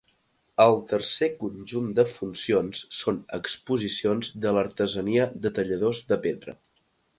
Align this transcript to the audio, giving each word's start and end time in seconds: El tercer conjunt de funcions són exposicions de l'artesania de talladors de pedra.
El 0.63 0.77
tercer 0.91 1.27
conjunt 1.41 1.91
de 1.99 2.05
funcions 2.13 2.81
són 3.01 3.21
exposicions 3.41 4.33
de 4.47 4.57
l'artesania 4.59 5.31
de 5.47 5.55
talladors 5.61 6.03
de 6.15 6.23
pedra. 6.27 6.61